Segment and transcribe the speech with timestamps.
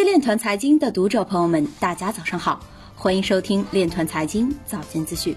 [0.00, 2.58] 位链团财经的读者朋友们，大家早上好，
[2.94, 5.36] 欢迎收听链团财经早间资讯。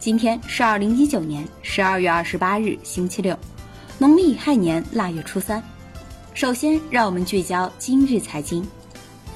[0.00, 3.38] 今天是二零一九年十二月二十八日，星期六，
[3.98, 5.62] 农历亥年腊月初三。
[6.34, 8.66] 首先，让我们聚焦今日财经。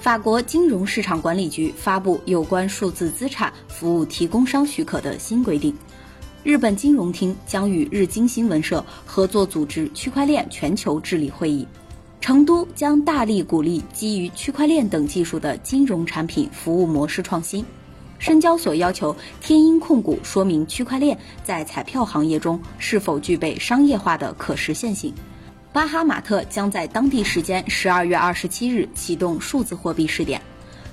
[0.01, 5.73] 法国金融市场管理局发布有关数字资产服务提供商许可的新规定。
[6.43, 11.65] 日本金融厅将与日经新闻社合作组织区块链全球治理会议。
[12.21, 17.65] 成都将大力鼓励基于区块链等技术的金融产品服务模式创新。
[18.19, 25.13] 深交所要求天鹰控股说明区块链在彩票行业中是否具备商业化的可实现性。
[25.73, 30.41] 巴哈马特将在当地时间十二月二十七日启动数字货币试点。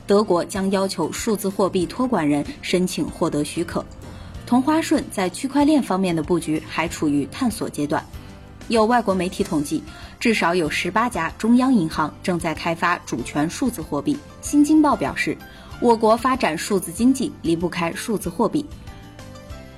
[0.06, 3.84] 德国将要求数字货币托管人申请获得许可。
[4.46, 8.06] 同花顺在区块链方面的布局还处于探索阶段。
[8.70, 9.84] 有外国媒体统计，
[10.20, 14.18] 至少有十八家中央银行正在开发主权数字货币。
[14.42, 15.38] 新京报表示，
[15.82, 18.66] 我国发展数字经济离不开数字货币。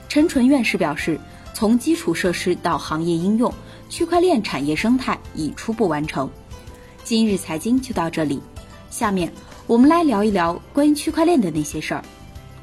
[0.08, 1.20] 陈纯院士表示，
[1.54, 3.52] 从基础设施到行业应用，
[3.90, 6.30] 区块链产业生态已初步完成。
[7.04, 8.40] 今日财经就到这里，
[8.90, 9.32] 下面
[9.68, 12.04] 我们来聊一聊关于区块链的那些事儿。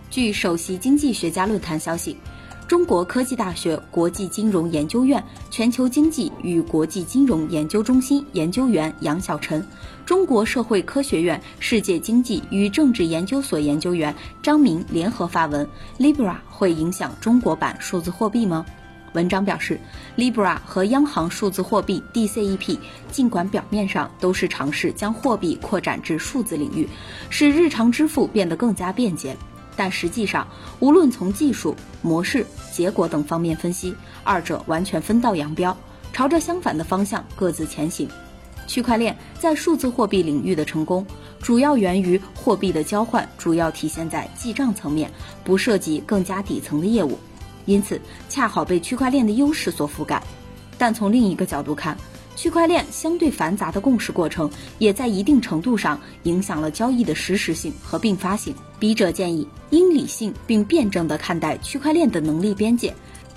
[0.08, 2.16] 据首席经济学家论坛消息。
[2.72, 9.62] 中国科技大学国际金融研究院全球经济与国际金融研究中心研究员杨晓晨，
[10.06, 18.64] 中国社会科学院世界经济与政治研究所研究员张明联合发文：Libra 会影响中国版数字货币吗？
[19.12, 19.78] 文章表示
[20.16, 22.78] ，Libra 和央行数字货币 DCEP
[23.10, 26.88] 尽管表面上都是尝试将货币扩展至数字领域，
[27.28, 29.36] 使日常支付变得更加便捷。
[29.76, 30.46] 但实际上，
[30.80, 35.76] 无论从技术、模式、结果等方面分析，二者完全分道扬镳，
[36.12, 38.08] 朝着相反的方向各自前行。
[38.68, 41.04] 区块链在数字货币领域的成功，
[41.40, 45.10] 主要源于货币的交换主要体现在记账层面，
[45.42, 47.18] 不涉及更加底层的业务，
[47.66, 50.22] 因此恰好被区块链的优势所覆盖。
[50.78, 51.96] 但从另一个角度看，
[52.34, 58.54] 区块链相对繁杂的共识过程，也在一定程度上影响了交易的实时性和并发性。
[58.78, 62.92] 笔者建议，应理性并辩证地看待区块链的能力边界，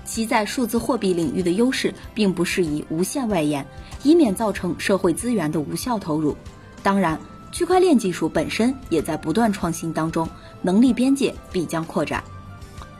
[0.05, 3.65] 其在数字货币领域的优势，并不适宜无限外延，
[4.01, 6.35] 以免造成社会资源的无效投入。
[6.81, 7.19] 当然，
[7.51, 10.27] 区块链技术本身也在不断创新当中，
[10.61, 12.23] 能力边界必将扩展。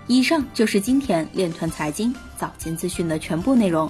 [0.08, 3.90] 以上就是今天链团财经早间资讯的全部内容。